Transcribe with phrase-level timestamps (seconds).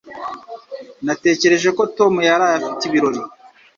[1.05, 3.21] Natekereje ko Tom yaraye afite ibirori.